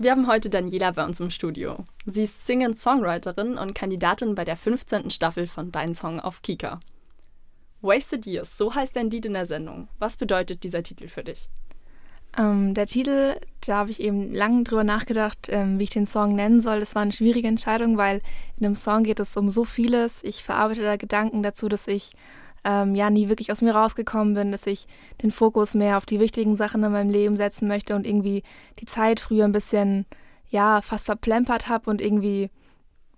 Wir 0.00 0.10
haben 0.10 0.26
heute 0.26 0.50
Daniela 0.50 0.90
bei 0.90 1.04
uns 1.04 1.20
im 1.20 1.30
Studio. 1.30 1.84
Sie 2.04 2.24
ist 2.24 2.46
Sing-and-Songwriterin 2.46 3.56
und 3.56 3.76
Kandidatin 3.76 4.34
bei 4.34 4.44
der 4.44 4.56
15. 4.56 5.10
Staffel 5.10 5.46
von 5.46 5.70
Dein 5.70 5.94
Song 5.94 6.18
auf 6.18 6.42
Kika. 6.42 6.80
Wasted 7.80 8.26
Years, 8.26 8.58
so 8.58 8.74
heißt 8.74 8.96
dein 8.96 9.08
Lied 9.10 9.26
in 9.26 9.34
der 9.34 9.46
Sendung. 9.46 9.86
Was 10.00 10.16
bedeutet 10.16 10.64
dieser 10.64 10.82
Titel 10.82 11.06
für 11.06 11.22
dich? 11.22 11.48
Ähm, 12.36 12.74
der 12.74 12.86
Titel, 12.86 13.36
da 13.64 13.76
habe 13.76 13.92
ich 13.92 14.00
eben 14.00 14.34
lange 14.34 14.64
drüber 14.64 14.82
nachgedacht, 14.82 15.46
ähm, 15.48 15.78
wie 15.78 15.84
ich 15.84 15.90
den 15.90 16.08
Song 16.08 16.34
nennen 16.34 16.60
soll. 16.60 16.80
Das 16.80 16.96
war 16.96 17.02
eine 17.02 17.12
schwierige 17.12 17.46
Entscheidung, 17.46 17.96
weil 17.96 18.20
in 18.56 18.64
dem 18.64 18.74
Song 18.74 19.04
geht 19.04 19.20
es 19.20 19.36
um 19.36 19.48
so 19.48 19.64
vieles. 19.64 20.24
Ich 20.24 20.42
verarbeite 20.42 20.82
da 20.82 20.96
Gedanken 20.96 21.44
dazu, 21.44 21.68
dass 21.68 21.86
ich 21.86 22.14
ähm, 22.64 22.94
ja 22.94 23.10
nie 23.10 23.28
wirklich 23.28 23.52
aus 23.52 23.62
mir 23.62 23.74
rausgekommen 23.74 24.34
bin, 24.34 24.52
dass 24.52 24.66
ich 24.66 24.86
den 25.22 25.30
Fokus 25.30 25.74
mehr 25.74 25.96
auf 25.96 26.06
die 26.06 26.20
wichtigen 26.20 26.56
Sachen 26.56 26.82
in 26.82 26.92
meinem 26.92 27.10
Leben 27.10 27.36
setzen 27.36 27.68
möchte 27.68 27.94
und 27.94 28.06
irgendwie 28.06 28.42
die 28.80 28.86
Zeit 28.86 29.20
früher 29.20 29.44
ein 29.44 29.52
bisschen 29.52 30.06
ja 30.48 30.80
fast 30.82 31.06
verplempert 31.06 31.68
habe 31.68 31.90
und 31.90 32.00
irgendwie 32.00 32.50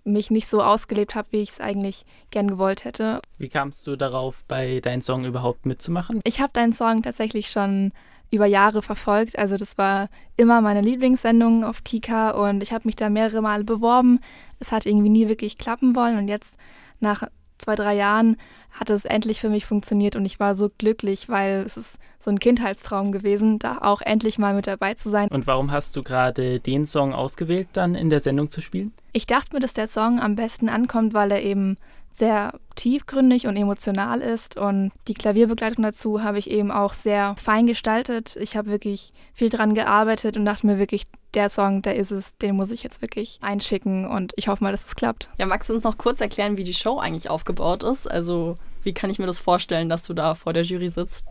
mich 0.03 0.31
nicht 0.31 0.47
so 0.47 0.63
ausgelebt 0.63 1.15
habe, 1.15 1.27
wie 1.31 1.41
ich 1.41 1.49
es 1.49 1.59
eigentlich 1.59 2.05
gern 2.31 2.47
gewollt 2.47 2.85
hätte. 2.85 3.19
Wie 3.37 3.49
kamst 3.49 3.85
du 3.85 3.95
darauf, 3.95 4.43
bei 4.47 4.79
deinem 4.79 5.01
Song 5.01 5.25
überhaupt 5.25 5.65
mitzumachen? 5.65 6.21
Ich 6.23 6.39
habe 6.39 6.53
deinen 6.53 6.73
Song 6.73 7.03
tatsächlich 7.03 7.49
schon 7.49 7.91
über 8.31 8.45
Jahre 8.45 8.81
verfolgt. 8.81 9.37
Also 9.37 9.57
das 9.57 9.77
war 9.77 10.09
immer 10.35 10.61
meine 10.61 10.81
Lieblingssendung 10.81 11.63
auf 11.63 11.83
Kika 11.83 12.31
und 12.31 12.63
ich 12.63 12.73
habe 12.73 12.87
mich 12.87 12.95
da 12.95 13.09
mehrere 13.09 13.41
Male 13.41 13.63
beworben. 13.63 14.19
Es 14.59 14.71
hat 14.71 14.85
irgendwie 14.85 15.09
nie 15.09 15.27
wirklich 15.27 15.57
klappen 15.57 15.95
wollen 15.95 16.17
und 16.17 16.27
jetzt 16.27 16.57
nach 16.99 17.23
zwei, 17.57 17.75
drei 17.75 17.95
Jahren 17.95 18.37
hat 18.71 18.89
es 18.89 19.05
endlich 19.05 19.39
für 19.39 19.49
mich 19.49 19.65
funktioniert 19.65 20.15
und 20.15 20.25
ich 20.25 20.39
war 20.39 20.55
so 20.55 20.69
glücklich, 20.77 21.29
weil 21.29 21.63
es 21.65 21.77
ist 21.77 21.97
so 22.19 22.29
ein 22.29 22.39
Kindheitstraum 22.39 23.11
gewesen, 23.11 23.59
da 23.59 23.79
auch 23.81 24.01
endlich 24.01 24.37
mal 24.37 24.53
mit 24.53 24.67
dabei 24.67 24.93
zu 24.93 25.09
sein. 25.09 25.29
Und 25.29 25.47
warum 25.47 25.71
hast 25.71 25.95
du 25.95 26.03
gerade 26.03 26.59
den 26.59 26.85
Song 26.85 27.13
ausgewählt, 27.13 27.67
dann 27.73 27.95
in 27.95 28.09
der 28.09 28.19
Sendung 28.19 28.51
zu 28.51 28.61
spielen? 28.61 28.93
Ich 29.13 29.25
dachte 29.25 29.55
mir, 29.55 29.59
dass 29.59 29.73
der 29.73 29.87
Song 29.87 30.19
am 30.19 30.35
besten 30.35 30.69
ankommt, 30.69 31.13
weil 31.13 31.31
er 31.31 31.41
eben 31.41 31.77
sehr 32.17 32.59
tiefgründig 32.75 33.45
und 33.45 33.55
emotional 33.55 34.21
ist. 34.21 34.57
Und 34.57 34.91
die 35.07 35.13
Klavierbegleitung 35.13 35.83
dazu 35.83 36.23
habe 36.23 36.39
ich 36.39 36.49
eben 36.49 36.71
auch 36.71 36.93
sehr 36.93 37.35
fein 37.37 37.67
gestaltet. 37.67 38.35
Ich 38.37 38.57
habe 38.57 38.69
wirklich 38.69 39.13
viel 39.33 39.49
dran 39.49 39.75
gearbeitet 39.75 40.35
und 40.35 40.45
dachte 40.45 40.65
mir 40.65 40.79
wirklich, 40.79 41.03
der 41.35 41.49
Song, 41.49 41.83
der 41.83 41.95
ist 41.95 42.11
es, 42.11 42.35
den 42.37 42.55
muss 42.55 42.71
ich 42.71 42.81
jetzt 42.81 43.01
wirklich 43.01 43.37
einschicken 43.41 44.07
und 44.07 44.33
ich 44.35 44.47
hoffe 44.47 44.63
mal, 44.63 44.71
dass 44.71 44.85
es 44.85 44.95
klappt. 44.95 45.29
Ja, 45.37 45.45
magst 45.45 45.69
du 45.69 45.75
uns 45.75 45.83
noch 45.83 45.97
kurz 45.99 46.19
erklären, 46.19 46.57
wie 46.57 46.63
die 46.63 46.73
Show 46.73 46.97
eigentlich 46.97 47.29
aufgebaut 47.29 47.83
ist? 47.83 48.09
Also, 48.09 48.55
wie 48.81 48.93
kann 48.93 49.11
ich 49.11 49.19
mir 49.19 49.27
das 49.27 49.37
vorstellen, 49.37 49.89
dass 49.89 50.03
du 50.03 50.13
da 50.13 50.33
vor 50.33 50.53
der 50.53 50.63
Jury 50.63 50.89
sitzt? 50.89 51.25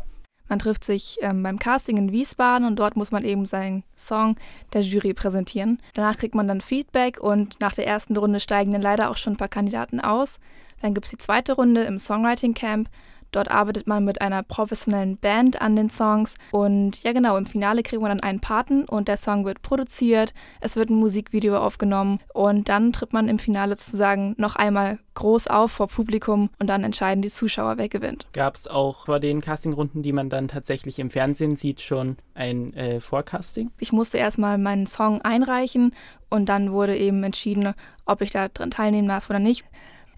Man 0.48 0.60
trifft 0.60 0.84
sich 0.84 1.16
ähm, 1.22 1.42
beim 1.42 1.58
Casting 1.58 1.96
in 1.96 2.12
Wiesbaden 2.12 2.66
und 2.66 2.76
dort 2.76 2.96
muss 2.96 3.10
man 3.10 3.24
eben 3.24 3.46
seinen 3.46 3.82
Song 3.96 4.36
der 4.72 4.82
Jury 4.82 5.12
präsentieren. 5.12 5.82
Danach 5.94 6.16
kriegt 6.16 6.36
man 6.36 6.46
dann 6.46 6.60
Feedback 6.60 7.18
und 7.20 7.58
nach 7.60 7.74
der 7.74 7.88
ersten 7.88 8.16
Runde 8.16 8.38
steigen 8.38 8.72
dann 8.72 8.82
leider 8.82 9.10
auch 9.10 9.16
schon 9.16 9.32
ein 9.32 9.38
paar 9.38 9.48
Kandidaten 9.48 9.98
aus. 9.98 10.38
Dann 10.82 10.94
gibt 10.94 11.06
es 11.06 11.10
die 11.10 11.18
zweite 11.18 11.54
Runde 11.54 11.84
im 11.84 11.98
Songwriting 11.98 12.54
Camp. 12.54 12.88
Dort 13.32 13.50
arbeitet 13.50 13.86
man 13.86 14.04
mit 14.04 14.20
einer 14.20 14.42
professionellen 14.42 15.18
Band 15.18 15.60
an 15.60 15.76
den 15.76 15.90
Songs. 15.90 16.36
Und 16.52 17.02
ja, 17.02 17.12
genau, 17.12 17.36
im 17.36 17.46
Finale 17.46 17.82
kriegt 17.82 18.00
man 18.00 18.10
dann 18.10 18.20
einen 18.20 18.40
Paten 18.40 18.84
und 18.84 19.08
der 19.08 19.16
Song 19.16 19.44
wird 19.44 19.62
produziert. 19.62 20.32
Es 20.60 20.76
wird 20.76 20.90
ein 20.90 20.96
Musikvideo 20.96 21.58
aufgenommen 21.58 22.20
und 22.32 22.68
dann 22.68 22.92
tritt 22.92 23.12
man 23.12 23.28
im 23.28 23.38
Finale 23.38 23.76
sozusagen 23.76 24.34
noch 24.38 24.56
einmal 24.56 24.98
groß 25.14 25.48
auf 25.48 25.72
vor 25.72 25.88
Publikum 25.88 26.50
und 26.58 26.68
dann 26.68 26.84
entscheiden 26.84 27.20
die 27.20 27.28
Zuschauer, 27.28 27.78
wer 27.78 27.88
gewinnt. 27.88 28.26
Gab 28.32 28.54
es 28.54 28.66
auch 28.66 29.06
vor 29.06 29.20
den 29.20 29.40
Castingrunden, 29.40 30.02
die 30.02 30.12
man 30.12 30.30
dann 30.30 30.48
tatsächlich 30.48 30.98
im 30.98 31.10
Fernsehen 31.10 31.56
sieht, 31.56 31.80
schon 31.80 32.16
ein 32.34 32.72
äh, 32.74 33.00
Vorcasting? 33.00 33.70
Ich 33.78 33.92
musste 33.92 34.18
erstmal 34.18 34.56
meinen 34.56 34.86
Song 34.86 35.20
einreichen 35.22 35.94
und 36.28 36.48
dann 36.48 36.72
wurde 36.72 36.96
eben 36.96 37.22
entschieden, 37.22 37.74
ob 38.04 38.20
ich 38.20 38.30
da 38.30 38.48
dran 38.48 38.70
teilnehmen 38.70 39.08
darf 39.08 39.28
oder 39.30 39.38
nicht 39.38 39.64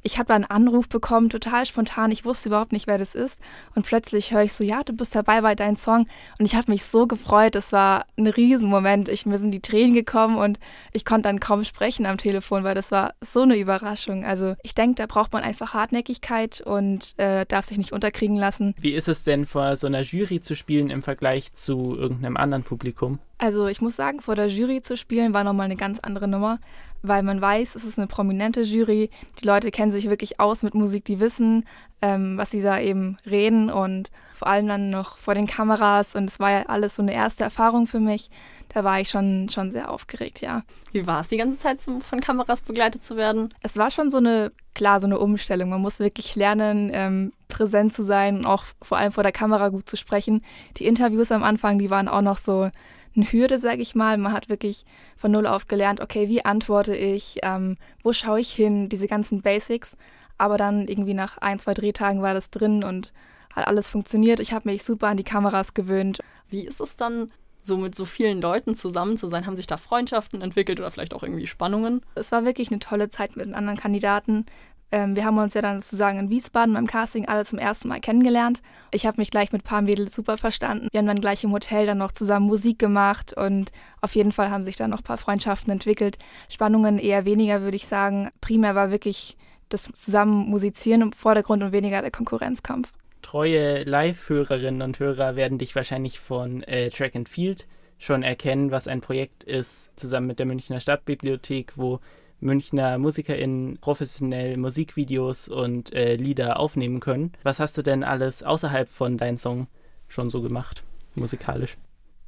ich 0.03 0.19
habe 0.19 0.29
da 0.29 0.35
einen 0.35 0.45
Anruf 0.45 0.89
bekommen, 0.89 1.29
total 1.29 1.67
spontan. 1.67 2.11
Ich 2.11 2.25
wusste 2.25 2.49
überhaupt 2.49 2.73
nicht, 2.73 2.87
wer 2.87 2.99
das 2.99 3.15
ist. 3.15 3.41
Und 3.75 3.87
plötzlich 3.87 4.33
höre 4.33 4.43
ich 4.43 4.53
so, 4.53 4.65
ja, 4.65 4.83
du 4.83 4.93
bist 4.93 5.15
dabei 5.15 5.41
bei 5.41 5.55
deinem 5.55 5.77
Song. 5.77 6.07
Und 6.39 6.47
ich 6.47 6.55
habe 6.55 6.71
mich 6.71 6.85
so 6.85 7.07
gefreut. 7.07 7.55
Das 7.55 7.73
war 7.73 8.07
ein 8.17 8.27
Riesenmoment. 8.27 9.09
Ich, 9.09 9.27
mir 9.27 9.39
sind 9.39 9.51
die 9.51 9.61
Tränen 9.61 9.95
gekommen 9.95 10.37
und 10.37 10.59
ich 10.93 11.05
konnte 11.05 11.23
dann 11.23 11.41
kaum 11.41 11.65
sprechen 11.65 12.07
am 12.07 12.19
Telefon, 12.19 12.65
weil 12.65 12.75
das 12.75 12.91
war 12.91 13.15
so 13.21 13.43
eine 13.43 13.57
Überraschung. 13.57 14.25
Also 14.25 14.55
ich 14.63 14.75
denke, 14.75 14.97
da 14.97 15.07
braucht 15.07 15.33
man 15.33 15.43
einfach 15.43 15.75
Hartnäckigkeit 15.75 16.61
und 16.61 17.19
äh, 17.19 17.45
darf 17.47 17.67
sich 17.67 17.79
nicht 17.79 17.93
unterkriegen 17.93 18.37
lassen. 18.37 18.75
Wie 18.81 18.93
ist 18.93 19.09
es 19.09 19.25
denn 19.25 19.47
vor 19.47 19.77
so 19.77 19.87
einer 19.87 20.03
Jury 20.03 20.41
zu 20.41 20.55
spielen 20.55 20.91
im 20.91 21.03
Vergleich 21.03 21.53
zu 21.53 21.97
irgendeinem 21.97 22.37
anderen 22.37 22.63
Publikum? 22.63 23.19
Also 23.39 23.69
ich 23.69 23.81
muss 23.81 23.95
sagen, 23.95 24.21
vor 24.21 24.35
der 24.35 24.49
Jury 24.49 24.83
zu 24.83 24.97
spielen 24.97 25.33
war 25.33 25.45
nochmal 25.45 25.67
eine 25.67 25.77
ganz 25.77 26.01
andere 26.01 26.27
Nummer, 26.27 26.59
weil 27.03 27.23
man 27.23 27.41
weiß, 27.41 27.75
es 27.75 27.85
ist 27.85 27.99
eine 27.99 28.07
prominente 28.07 28.63
Jury. 28.63 29.11
Die 29.41 29.47
Leute 29.47 29.71
kennen 29.71 29.93
sich 29.93 30.09
wirklich 30.09 30.41
aus 30.41 30.63
mit 30.63 30.75
Musik, 30.75 31.05
die 31.05 31.21
wissen, 31.21 31.65
ähm, 32.01 32.37
was 32.37 32.51
sie 32.51 32.63
da 32.63 32.79
eben 32.79 33.17
reden 33.27 33.71
und 33.71 34.11
vor 34.33 34.49
allem 34.49 34.69
dann 34.69 34.91
noch 34.91 35.19
vor 35.19 35.35
den 35.35 35.47
Kameras. 35.47 36.15
Und 36.15 36.25
es 36.25 36.39
war 36.39 36.51
ja 36.51 36.63
alles 36.67 36.97
so 36.97 37.03
eine 37.03 37.13
erste 37.13 37.45
Erfahrung 37.45 37.87
für 37.87 38.01
mich. 38.01 38.31
Da 38.69 38.85
war 38.85 39.01
ich 39.01 39.09
schon, 39.11 39.49
schon 39.49 39.71
sehr 39.71 39.91
aufgeregt, 39.91 40.41
ja. 40.41 40.63
Wie 40.93 41.07
war 41.07 41.21
es 41.21 41.29
die 41.29 41.39
ganze 41.39 41.59
Zeit, 41.59 41.81
von 41.81 42.21
Kameras 42.21 42.63
begleitet 42.63 43.05
zu 43.05 43.17
werden? 43.17 43.55
Es 43.63 43.77
war 43.77 43.91
schon 43.91 44.11
so 44.11 44.19
eine, 44.19 44.53
klar, 44.75 45.01
so 45.01 45.07
eine 45.07 45.19
Umstellung. 45.19 45.71
Man 45.71 45.81
muss 45.81 46.01
wirklich 46.01 46.37
lernen, 46.37 46.91
ähm, 46.93 47.33
präsent 47.49 47.95
zu 47.95 48.03
sein 48.03 48.39
und 48.39 48.47
auch 48.47 48.65
vor 48.83 48.99
allem 48.99 49.13
vor 49.13 49.23
der 49.23 49.33
Kamera 49.33 49.71
gut 49.71 49.89
zu 49.89 49.97
sprechen. 49.97 50.45
Die 50.77 50.87
Interviews 50.87 51.33
am 51.33 51.43
Anfang, 51.43 51.79
die 51.79 51.91
waren 51.91 52.09
auch 52.09 52.23
noch 52.23 52.37
so 52.37 52.71
eine 53.19 53.31
Hürde, 53.31 53.59
sage 53.59 53.83
ich 53.83 53.95
mal. 53.95 54.17
Man 54.17 54.33
hat 54.33 54.49
wirklich 54.49 54.85
von 55.17 55.31
null 55.31 55.47
auf 55.47 55.69
gelernt, 55.69 56.01
okay, 56.01 56.29
wie 56.29 56.45
antworte 56.45 56.97
ich, 56.97 57.39
ähm, 57.43 57.77
wo 58.03 58.13
schaue 58.13 58.41
ich 58.41 58.51
hin, 58.51 58.89
diese 58.89 59.07
ganzen 59.07 59.43
Basics. 59.43 59.97
Aber 60.39 60.57
dann 60.57 60.89
irgendwie 60.89 61.15
nach 61.15 61.39
ein, 61.39 61.59
zwei 61.59 61.75
Drehtagen 61.75 62.23
war 62.23 62.33
das 62.33 62.51
drin 62.51 62.85
und 62.85 63.13
hat 63.55 63.67
alles 63.67 63.89
funktioniert. 63.89 64.41
Ich 64.41 64.53
habe 64.53 64.71
mich 64.71 64.85
super 64.85 65.09
an 65.09 65.17
die 65.17 65.25
Kameras 65.25 65.75
gewöhnt. 65.75 66.21
Wie 66.49 66.65
ist 66.65 66.81
es 66.81 66.97
dann, 66.97 67.31
so 67.61 67.77
mit 67.77 67.95
so 67.95 68.05
vielen 68.05 68.41
Leuten 68.41 68.75
zusammen 68.75 69.17
zu 69.17 69.29
sein? 69.29 69.47
Haben 69.47 69.57
sich 69.57 69.67
da 69.67 69.77
Freundschaften 69.77 70.43
entwickelt 70.43 70.81
oder 70.81 70.91
vielleicht 70.91 71.15
auch 71.15 71.23
irgendwie 71.23 71.47
Spannungen? 71.47 72.03
Es 72.15 72.33
war 72.33 72.45
wirklich 72.45 72.71
eine 72.71 72.79
tolle 72.81 73.11
Zeit 73.11 73.37
mit 73.37 73.47
den 73.47 73.55
anderen 73.55 73.79
Kandidaten. 73.79 74.47
Ähm, 74.91 75.17
wir 75.17 75.25
haben 75.25 75.39
uns 75.39 75.55
ja 75.55 75.61
dann 75.61 75.81
sozusagen 75.81 76.19
in 76.19 76.31
Wiesbaden 76.31 76.75
beim 76.75 76.87
Casting 76.87 77.29
alle 77.29 77.45
zum 77.45 77.59
ersten 77.59 77.89
Mal 77.89 78.01
kennengelernt. 78.01 78.63
Ich 78.91 79.07
habe 79.07 79.21
mich 79.21 79.31
gleich 79.31 79.53
mit 79.53 79.63
ein 79.63 79.65
paar 79.65 79.83
Mädels 79.83 80.15
super 80.15 80.39
verstanden. 80.39 80.89
Wir 80.91 80.99
haben 80.99 81.07
dann 81.07 81.21
gleich 81.21 81.45
im 81.45 81.53
Hotel 81.53 81.87
dann 81.87 81.99
noch 81.99 82.13
zusammen 82.13 82.47
Musik 82.47 82.79
gemacht 82.79 83.35
und 83.35 83.71
auf 84.01 84.15
jeden 84.15 84.33
Fall 84.33 84.51
haben 84.51 84.63
sich 84.63 84.77
dann 84.77 84.91
noch 84.91 85.01
ein 85.01 85.05
paar 85.05 85.19
Freundschaften 85.19 85.71
entwickelt. 85.73 86.19
Spannungen 86.49 86.99
eher 86.99 87.25
weniger, 87.25 87.63
würde 87.63 87.77
ich 87.77 87.87
sagen. 87.87 88.31
Primär 88.41 88.75
war 88.75 88.91
wirklich 88.91 89.37
das 89.69 89.91
zusammen 89.93 90.49
Musizieren 90.49 91.03
im 91.03 91.13
Vordergrund 91.13 91.63
und 91.63 91.73
weniger 91.73 92.01
der 92.01 92.11
Konkurrenzkampf. 92.11 92.93
Treue 93.21 93.83
Live-Hörerinnen 93.83 94.81
und 94.81 94.99
Hörer 94.99 95.37
werden 95.37 95.59
dich 95.59 95.75
wahrscheinlich 95.75 96.19
von 96.19 96.63
äh, 96.63 96.89
Track 96.89 97.15
and 97.15 97.29
Field 97.29 97.67
schon 97.99 98.23
erkennen, 98.23 98.71
was 98.71 98.89
ein 98.89 99.01
Projekt 99.01 99.45
ist, 99.45 99.91
zusammen 99.99 100.29
mit 100.29 100.39
der 100.39 100.47
Münchner 100.47 100.81
Stadtbibliothek, 100.81 101.73
wo 101.77 102.01
Münchner 102.41 102.99
MusikerInnen 102.99 103.79
professionell 103.81 104.57
Musikvideos 104.57 105.49
und 105.49 105.93
äh, 105.95 106.17
Lieder 106.17 106.59
aufnehmen 106.61 107.01
können. 107.01 107.33
Was 107.43 107.61
hast 107.61 107.77
du 107.77 107.83
denn 107.83 108.05
alles 108.05 108.43
außerhalb 108.43 108.89
von 108.89 109.19
deinem 109.19 109.39
Song 109.39 109.67
schon 110.09 110.31
so 110.31 110.41
gemacht, 110.43 110.85
musikalisch? 111.15 111.77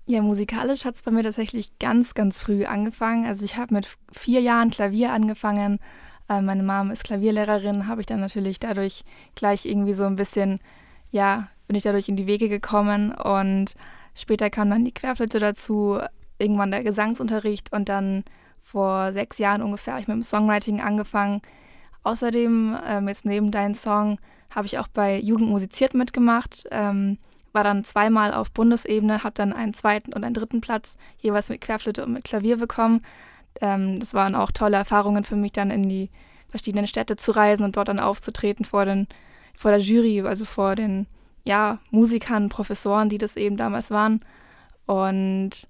Ja, 0.06 0.22
musikalisch 0.22 0.84
hat 0.84 0.96
es 0.96 1.02
bei 1.02 1.12
mir 1.12 1.22
tatsächlich 1.22 1.78
ganz, 1.78 2.14
ganz 2.14 2.40
früh 2.40 2.64
angefangen. 2.64 3.26
Also 3.26 3.44
ich 3.44 3.56
habe 3.56 3.74
mit 3.74 3.86
vier 4.12 4.40
Jahren 4.40 4.70
Klavier 4.70 5.12
angefangen. 5.12 5.78
Äh, 6.28 6.40
meine 6.40 6.64
Mom 6.64 6.90
ist 6.90 7.04
Klavierlehrerin, 7.04 7.86
habe 7.86 8.00
ich 8.00 8.06
dann 8.06 8.20
natürlich 8.20 8.58
dadurch 8.58 9.04
gleich 9.36 9.66
irgendwie 9.66 9.94
so 9.94 10.04
ein 10.04 10.16
bisschen, 10.16 10.58
ja, 11.10 11.48
bin 11.68 11.76
ich 11.76 11.84
dadurch 11.84 12.08
in 12.08 12.16
die 12.16 12.26
Wege 12.26 12.48
gekommen 12.48 13.12
und 13.12 13.74
später 14.14 14.50
kam 14.50 14.70
dann 14.70 14.84
die 14.84 14.92
Querflöte 14.92 15.38
dazu, 15.38 16.00
irgendwann 16.38 16.72
der 16.72 16.82
Gesangsunterricht 16.82 17.72
und 17.72 17.88
dann 17.88 18.24
vor 18.70 19.12
sechs 19.12 19.38
Jahren 19.38 19.62
ungefähr 19.62 19.94
habe 19.94 20.02
ich 20.02 20.08
mit 20.08 20.16
dem 20.16 20.22
Songwriting 20.22 20.80
angefangen. 20.80 21.42
Außerdem, 22.04 22.76
ähm, 22.86 23.08
jetzt 23.08 23.24
neben 23.24 23.50
deinem 23.50 23.74
Song, 23.74 24.18
habe 24.50 24.66
ich 24.66 24.78
auch 24.78 24.88
bei 24.88 25.18
Jugend 25.18 25.48
musiziert 25.48 25.94
mitgemacht. 25.94 26.64
Ähm, 26.70 27.18
war 27.52 27.64
dann 27.64 27.84
zweimal 27.84 28.32
auf 28.32 28.52
Bundesebene, 28.52 29.24
habe 29.24 29.34
dann 29.34 29.52
einen 29.52 29.74
zweiten 29.74 30.12
und 30.12 30.22
einen 30.22 30.34
dritten 30.34 30.60
Platz 30.60 30.96
jeweils 31.18 31.48
mit 31.48 31.60
Querflöte 31.60 32.04
und 32.04 32.12
mit 32.12 32.24
Klavier 32.24 32.58
bekommen. 32.58 33.02
Ähm, 33.60 33.98
das 33.98 34.14
waren 34.14 34.36
auch 34.36 34.52
tolle 34.52 34.76
Erfahrungen 34.76 35.24
für 35.24 35.36
mich, 35.36 35.52
dann 35.52 35.72
in 35.72 35.82
die 35.82 36.10
verschiedenen 36.48 36.86
Städte 36.86 37.16
zu 37.16 37.32
reisen 37.32 37.64
und 37.64 37.76
dort 37.76 37.88
dann 37.88 37.98
aufzutreten 37.98 38.64
vor, 38.64 38.84
den, 38.84 39.08
vor 39.56 39.72
der 39.72 39.80
Jury, 39.80 40.22
also 40.22 40.44
vor 40.44 40.76
den 40.76 41.06
ja, 41.44 41.78
Musikern, 41.90 42.48
Professoren, 42.48 43.08
die 43.08 43.18
das 43.18 43.36
eben 43.36 43.56
damals 43.56 43.90
waren. 43.90 44.20
Und 44.86 45.66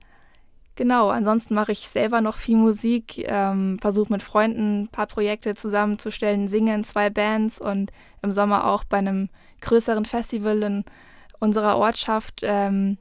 Genau, 0.81 1.11
ansonsten 1.11 1.53
mache 1.53 1.73
ich 1.73 1.91
selber 1.91 2.23
noch 2.23 2.39
viel 2.39 2.57
Musik, 2.57 3.19
ähm, 3.29 3.79
versuche 3.83 4.11
mit 4.11 4.23
Freunden 4.23 4.85
ein 4.85 4.89
paar 4.89 5.05
Projekte 5.07 5.55
zusammenzustellen, 5.55 6.49
singe 6.49 6.75
in 6.75 6.85
zwei 6.85 7.11
Bands 7.11 7.61
und 7.61 7.93
im 8.23 8.33
Sommer 8.33 8.67
auch 8.67 8.85
bei 8.85 8.97
einem 8.97 9.29
größeren 9.61 10.07
Festival 10.07 10.63
in 10.63 10.85
unserer 11.39 11.77
Ortschaft 11.77 12.41
ähm, 12.45 12.97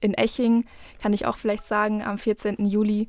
in 0.00 0.12
Eching, 0.12 0.66
kann 1.00 1.14
ich 1.14 1.24
auch 1.24 1.38
vielleicht 1.38 1.64
sagen, 1.64 2.02
am 2.02 2.18
14. 2.18 2.66
Juli. 2.66 3.08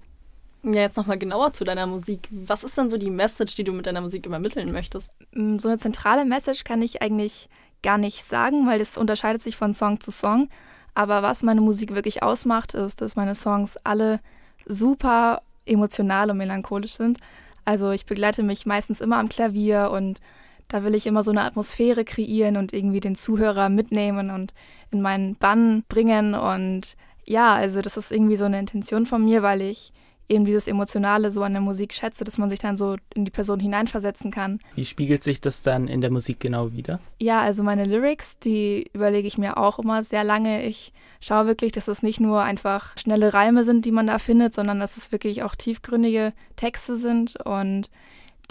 Ja, 0.64 0.80
jetzt 0.80 0.96
nochmal 0.96 1.18
genauer 1.18 1.52
zu 1.52 1.66
deiner 1.66 1.86
Musik. 1.86 2.30
Was 2.32 2.64
ist 2.64 2.78
denn 2.78 2.88
so 2.88 2.98
die 2.98 3.12
Message, 3.12 3.56
die 3.56 3.66
du 3.66 3.74
mit 3.74 3.88
deiner 3.88 4.00
Musik 4.00 4.26
übermitteln 4.26 4.72
möchtest? 4.72 5.12
Mm, 5.34 5.58
so 5.58 5.68
eine 5.68 5.80
zentrale 5.80 6.24
Message 6.24 6.64
kann 6.64 6.82
ich 6.82 7.02
eigentlich 7.02 7.50
gar 7.82 7.98
nicht 7.98 8.30
sagen, 8.30 8.68
weil 8.68 8.80
das 8.80 8.96
unterscheidet 8.96 9.42
sich 9.42 9.58
von 9.58 9.74
Song 9.74 10.00
zu 10.00 10.12
Song. 10.12 10.48
Aber 10.96 11.24
was 11.24 11.44
meine 11.44 11.62
Musik 11.62 11.96
wirklich 11.96 12.24
ausmacht, 12.24 12.74
ist, 12.74 13.02
dass 13.02 13.16
meine 13.16 13.36
Songs 13.36 13.78
alle 13.84 14.20
super 14.66 15.42
emotional 15.66 16.30
und 16.30 16.38
melancholisch 16.38 16.94
sind. 16.94 17.20
Also 17.66 17.92
ich 17.92 18.06
begleite 18.06 18.44
mich 18.44 18.66
meistens 18.66 19.02
immer 19.02 19.18
am 19.18 19.30
Klavier 19.30 19.92
und 19.92 20.20
da 20.68 20.84
will 20.84 20.96
ich 20.96 21.08
immer 21.08 21.24
so 21.24 21.32
eine 21.32 21.44
Atmosphäre 21.44 22.04
kreieren 22.04 22.58
und 22.58 22.74
irgendwie 22.74 23.00
den 23.00 23.16
Zuhörer 23.16 23.70
mitnehmen 23.70 24.32
und 24.32 24.54
in 24.92 25.02
meinen 25.02 25.36
Bann 25.36 25.84
bringen. 25.88 26.36
Und 26.36 26.96
ja, 27.26 27.54
also 27.54 27.82
das 27.82 27.98
ist 27.98 28.12
irgendwie 28.12 28.36
so 28.36 28.46
eine 28.46 28.60
Intention 28.60 29.06
von 29.06 29.24
mir, 29.24 29.44
weil 29.44 29.62
ich 29.62 29.94
eben 30.30 30.46
dieses 30.46 30.68
Emotionale 30.68 31.32
so 31.32 31.44
an 31.44 31.54
der 31.54 31.62
Musik 31.62 31.94
schätze, 31.94 32.24
dass 32.24 32.38
man 32.38 32.50
sich 32.50 32.60
dann 32.60 32.78
so 32.78 32.96
in 33.14 33.26
die 33.26 33.32
Person 33.32 33.60
hineinversetzen 33.60 34.32
kann. 34.32 34.60
Wie 34.76 34.86
spiegelt 34.86 35.24
sich 35.24 35.42
das 35.42 35.62
dann 35.62 35.88
in 35.88 36.02
der 36.02 36.12
Musik 36.12 36.40
genau 36.40 36.72
wieder? 36.72 37.00
Ja, 37.20 37.42
also 37.42 37.64
meine 37.64 37.86
Lyrics, 37.86 38.40
die 38.40 38.90
überlege 38.94 39.28
ich 39.28 39.38
mir 39.38 39.58
auch 39.58 39.80
immer 39.80 40.04
sehr 40.04 40.24
lange. 40.24 40.66
Ich 40.66 40.94
schaue 41.20 41.46
wirklich, 41.48 41.72
dass 41.72 41.88
es 41.88 42.04
nicht 42.04 42.20
nur 42.20 42.42
einfach 42.42 42.98
schnelle 42.98 43.34
Reime 43.34 43.64
sind, 43.64 43.86
die 43.86 43.92
man 43.92 44.08
da 44.08 44.18
findet, 44.18 44.54
sondern 44.54 44.80
dass 44.80 44.98
es 44.98 45.12
wirklich 45.12 45.44
auch 45.44 45.56
tiefgründige 45.56 46.34
Texte 46.56 46.98
sind 46.98 47.40
und 47.46 47.90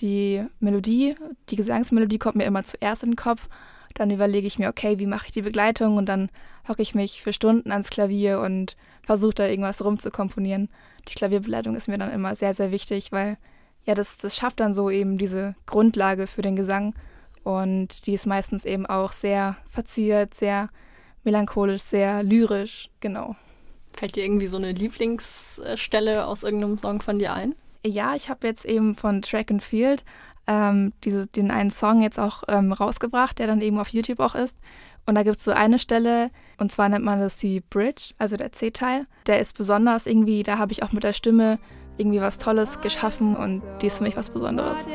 die 0.01 0.45
Melodie, 0.59 1.15
die 1.51 1.57
Gesangsmelodie 1.57 2.19
kommt 2.19 2.37
mir 2.37 2.45
immer 2.45 2.65
zuerst 2.65 3.03
in 3.03 3.11
den 3.11 3.17
Kopf. 3.17 3.49
Dann 3.95 4.11
überlege 4.11 4.47
ich 4.47 4.59
mir, 4.59 4.69
okay, 4.69 4.99
wie 4.99 5.07
mache 5.07 5.27
ich 5.27 5.33
die 5.33 5.43
Begleitung 5.43 5.97
und 5.97 6.07
dann 6.07 6.31
hocke 6.69 6.83
ich 6.83 6.95
mich 6.95 7.23
für 7.23 7.33
Stunden 7.33 7.73
ans 7.73 7.91
Klavier 7.91 8.41
und 8.41 8.77
versuche 9.03 9.35
da 9.35 9.47
irgendwas 9.47 9.85
rumzukomponieren 9.85 10.69
die 11.09 11.15
Klavierbegleitung 11.15 11.75
ist 11.75 11.89
mir 11.89 11.99
dann 11.99 12.13
immer 12.13 12.37
sehr, 12.37 12.55
sehr 12.55 12.71
wichtig, 12.71 13.13
weil 13.13 13.37
ja, 13.85 13.95
das, 13.95 14.19
das 14.19 14.37
schafft 14.37 14.61
dann 14.61 14.75
so 14.75 14.91
eben 14.91 15.19
diese 15.19 15.55
Grundlage 15.67 16.27
für 16.27 16.43
den 16.43 16.55
Gesang. 16.55 16.95
Und 17.43 18.07
die 18.07 18.15
ist 18.15 18.27
meistens 18.27 18.65
eben 18.65 18.87
auch 18.87 19.11
sehr 19.11 19.57
verziert, 19.69 20.35
sehr 20.35 20.69
melancholisch, 21.25 21.83
sehr 21.83 22.23
lyrisch, 22.23 22.89
genau. 23.01 23.35
Fällt 23.93 24.15
dir 24.15 24.25
irgendwie 24.25 24.47
so 24.47 24.57
eine 24.57 24.73
Lieblingsstelle 24.73 26.27
aus 26.27 26.45
irgendeinem 26.45 26.79
Song 26.79 27.03
von 27.03 27.19
dir 27.19 27.33
ein? 27.35 27.57
Ja, 27.85 28.15
ich 28.15 28.31
habe 28.31 28.47
jetzt 28.47 28.65
eben 28.65 28.95
von 28.95 29.23
Track 29.23 29.51
and 29.51 29.63
Field 29.63 30.05
ähm, 30.47 30.93
diese, 31.05 31.27
den 31.27 31.51
einen 31.51 31.71
Song 31.71 32.03
jetzt 32.03 32.19
auch 32.19 32.43
ähm, 32.49 32.73
rausgebracht, 32.73 33.39
der 33.39 33.47
dann 33.47 33.61
eben 33.61 33.79
auf 33.79 33.89
YouTube 33.89 34.21
auch 34.21 34.35
ist. 34.35 34.57
Und 35.05 35.17
da 35.17 35.23
gibt 35.25 35.37
es 35.37 35.45
so 35.45 35.51
eine 35.51 35.79
Stelle, 35.79 36.31
und 36.59 36.71
zwar 36.71 36.89
nennt 36.89 37.05
man 37.05 37.21
das 37.21 37.37
die 37.37 37.61
Bridge, 37.61 38.15
also 38.19 38.37
der 38.37 38.53
C-Teil. 38.53 39.07
Der 39.27 39.41
ist 39.41 39.57
besonders 39.57 40.07
irgendwie, 40.07 40.43
da 40.45 40.59
habe 40.59 40.73
ich 40.73 40.83
auch 40.83 40.93
mit 40.93 41.03
der 41.03 41.13
Stimme 41.13 41.59
irgendwie 41.97 42.21
was 42.21 42.39
Tolles 42.39 42.81
geschaffen 42.81 43.37
und 43.37 43.63
die 43.81 43.87
ist 43.87 43.99
für 43.99 44.05
mich 44.05 44.17
was 44.17 44.31
Besonderes. 44.31 44.87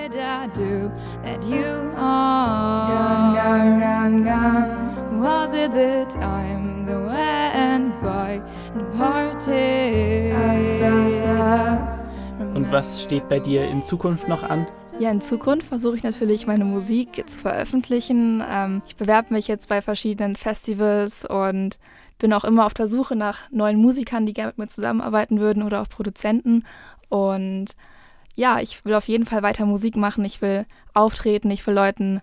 Und 12.56 12.72
was 12.72 13.04
steht 13.04 13.30
bei 13.30 13.40
dir 13.40 13.68
in 13.68 13.84
Zukunft 13.84 14.28
noch 14.28 14.44
an? 14.44 14.66
Ja, 15.00 15.12
in 15.12 15.22
Zukunft 15.22 15.68
versuche 15.68 15.96
ich 15.96 16.04
natürlich 16.04 16.48
meine 16.48 16.66
Musik 16.66 17.24
zu 17.30 17.38
veröffentlichen. 17.38 18.44
Ähm, 18.50 18.82
ich 18.88 18.96
bewerbe 18.96 19.32
mich 19.32 19.48
jetzt 19.48 19.70
bei 19.70 19.84
verschiedenen 19.84 20.36
Festivals 20.36 21.24
und 21.24 21.78
bin 22.18 22.34
auch 22.34 22.44
immer 22.44 22.66
auf 22.66 22.74
der 22.74 22.88
Suche 22.88 23.16
nach 23.16 23.52
neuen 23.52 23.78
Musikern, 23.78 24.26
die 24.26 24.34
gerne 24.34 24.50
mit 24.50 24.58
mir 24.58 24.68
zusammenarbeiten 24.68 25.40
würden 25.40 25.62
oder 25.62 25.84
auch 25.84 25.90
Produzenten. 25.90 26.66
Und 27.10 27.68
ja, 28.34 28.60
ich 28.60 28.84
will 28.86 28.96
auf 28.96 29.08
jeden 29.08 29.26
Fall 29.26 29.44
weiter 29.44 29.68
Musik 29.68 29.96
machen. 29.96 30.26
Ich 30.26 30.42
will 30.42 30.66
auftreten, 30.96 31.52
ich 31.52 31.66
will 31.68 31.76
Leuten 31.76 32.22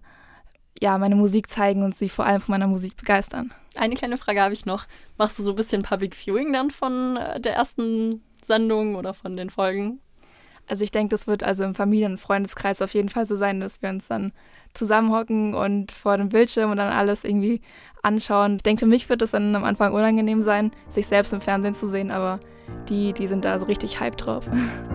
ja, 0.80 0.98
meine 0.98 1.14
Musik 1.14 1.48
zeigen 1.48 1.84
und 1.84 1.94
sie 1.94 2.08
vor 2.08 2.26
allem 2.26 2.40
von 2.40 2.54
meiner 2.54 2.66
Musik 2.66 2.96
begeistern. 2.96 3.54
Eine 3.76 3.94
kleine 3.94 4.16
Frage 4.16 4.42
habe 4.42 4.52
ich 4.52 4.66
noch. 4.66 4.86
Machst 5.16 5.38
du 5.38 5.44
so 5.44 5.52
ein 5.52 5.56
bisschen 5.56 5.82
Public 5.82 6.16
Viewing 6.16 6.52
dann 6.52 6.72
von 6.72 7.16
äh, 7.16 7.40
der 7.40 7.54
ersten 7.54 8.24
Sendung 8.42 8.96
oder 8.96 9.14
von 9.14 9.36
den 9.36 9.48
Folgen? 9.48 10.00
Also 10.68 10.84
ich 10.84 10.90
denke, 10.90 11.10
das 11.10 11.26
wird 11.26 11.42
also 11.42 11.64
im 11.64 11.74
Familien- 11.74 12.12
und 12.12 12.18
Freundeskreis 12.18 12.82
auf 12.82 12.94
jeden 12.94 13.08
Fall 13.08 13.26
so 13.26 13.36
sein, 13.36 13.60
dass 13.60 13.82
wir 13.82 13.90
uns 13.90 14.08
dann 14.08 14.32
zusammenhocken 14.72 15.54
und 15.54 15.92
vor 15.92 16.16
dem 16.16 16.28
Bildschirm 16.28 16.70
und 16.70 16.78
dann 16.78 16.92
alles 16.92 17.24
irgendwie 17.24 17.60
anschauen. 18.02 18.56
Ich 18.56 18.62
denke, 18.62 18.80
für 18.80 18.86
mich 18.86 19.08
wird 19.08 19.22
es 19.22 19.30
dann 19.32 19.54
am 19.54 19.64
Anfang 19.64 19.92
unangenehm 19.92 20.42
sein, 20.42 20.72
sich 20.88 21.06
selbst 21.06 21.32
im 21.32 21.40
Fernsehen 21.40 21.74
zu 21.74 21.88
sehen, 21.88 22.10
aber 22.10 22.40
die, 22.88 23.12
die 23.12 23.26
sind 23.26 23.44
da 23.44 23.58
so 23.58 23.66
richtig 23.66 24.00
hype 24.00 24.16
drauf. 24.16 24.48